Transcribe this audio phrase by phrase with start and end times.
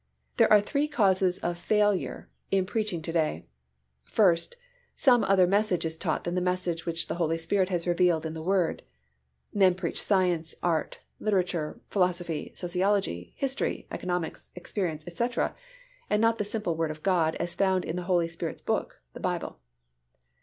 [0.37, 3.45] There are three causes of failure in preaching to day.
[4.03, 4.55] First,
[4.95, 8.33] Some other message is taught than the message which the Holy Spirit has revealed in
[8.33, 8.81] the Word.
[9.53, 15.53] (Men preach science, art, literature, philosophy, sociology, history, economics, experience, etc.,
[16.09, 19.59] and not the simple Word of God as found in the Holy Spirit's Book,—the Bible.)